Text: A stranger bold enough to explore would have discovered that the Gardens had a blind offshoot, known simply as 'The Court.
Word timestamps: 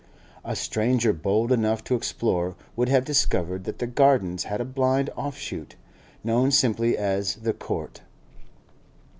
A 0.43 0.55
stranger 0.55 1.13
bold 1.13 1.51
enough 1.51 1.83
to 1.83 1.93
explore 1.93 2.55
would 2.75 2.89
have 2.89 3.05
discovered 3.05 3.65
that 3.65 3.77
the 3.77 3.85
Gardens 3.85 4.45
had 4.45 4.59
a 4.59 4.65
blind 4.65 5.11
offshoot, 5.15 5.75
known 6.23 6.49
simply 6.49 6.97
as 6.97 7.35
'The 7.35 7.53
Court. 7.53 8.01